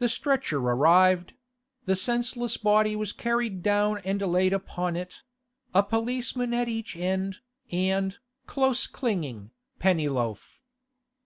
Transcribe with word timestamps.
The 0.00 0.10
stretcher 0.10 0.58
arrived; 0.58 1.32
the 1.86 1.96
senseless 1.96 2.58
body 2.58 2.94
was 2.94 3.12
carried 3.14 3.62
down 3.62 3.96
and 4.04 4.20
laid 4.20 4.52
upon 4.52 4.96
it—a 4.96 5.82
policeman 5.84 6.52
at 6.52 6.68
each 6.68 6.94
end, 6.94 7.38
and, 7.72 8.18
close 8.44 8.86
clinging, 8.86 9.50
Pennyloaf. 9.78 10.60